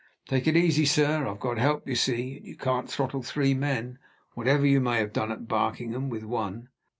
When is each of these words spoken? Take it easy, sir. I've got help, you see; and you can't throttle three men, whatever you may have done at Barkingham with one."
Take 0.27 0.47
it 0.47 0.57
easy, 0.57 0.85
sir. 0.85 1.27
I've 1.27 1.39
got 1.39 1.59
help, 1.59 1.87
you 1.87 1.93
see; 1.93 2.37
and 2.37 2.45
you 2.47 2.57
can't 2.57 2.89
throttle 2.89 3.21
three 3.21 3.53
men, 3.53 3.99
whatever 4.33 4.65
you 4.65 4.81
may 4.81 4.97
have 4.97 5.13
done 5.13 5.31
at 5.31 5.47
Barkingham 5.47 6.09
with 6.09 6.23
one." 6.23 6.69